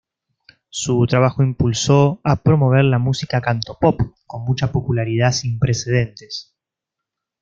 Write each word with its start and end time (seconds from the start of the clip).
Su 0.71 1.05
trabajo 1.05 1.43
impulsó 1.43 2.21
ha 2.23 2.37
promover 2.37 2.85
la 2.85 2.97
música 2.97 3.39
cantopop 3.39 4.01
con 4.25 4.45
mucha 4.45 4.71
popularidad 4.71 5.31
sin 5.31 5.59
precedentes. 5.59 6.55